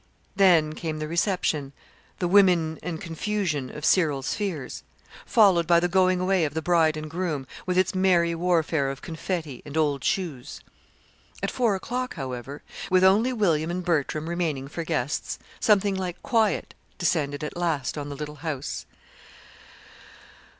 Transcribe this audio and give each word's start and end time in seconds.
Then 0.35 0.73
came 0.73 0.97
the 0.97 1.07
reception 1.07 1.73
the 2.17 2.27
"women 2.27 2.79
and 2.81 2.99
confusion" 2.99 3.69
of 3.69 3.85
Cyril's 3.85 4.33
fears 4.33 4.81
followed 5.27 5.67
by 5.67 5.79
the 5.79 5.87
going 5.87 6.19
away 6.19 6.43
of 6.43 6.55
the 6.55 6.61
bride 6.63 6.97
and 6.97 7.07
groom 7.07 7.45
with 7.67 7.77
its 7.77 7.93
merry 7.93 8.33
warfare 8.33 8.89
of 8.89 9.03
confetti 9.03 9.61
and 9.63 9.77
old 9.77 10.03
shoes. 10.03 10.59
At 11.43 11.51
four 11.51 11.75
o'clock, 11.75 12.15
however, 12.15 12.63
with 12.89 13.03
only 13.03 13.31
William 13.31 13.69
and 13.69 13.85
Bertram 13.85 14.27
remaining 14.27 14.67
for 14.67 14.83
guests, 14.83 15.37
something 15.59 15.93
like 15.93 16.23
quiet 16.23 16.73
descended 16.97 17.43
at 17.43 17.55
last 17.55 17.95
on 17.95 18.09
the 18.09 18.15
little 18.15 18.37
house. 18.37 18.87